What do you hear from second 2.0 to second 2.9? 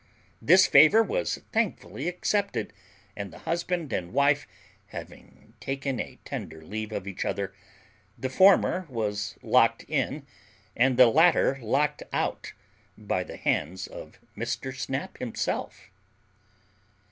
accepted,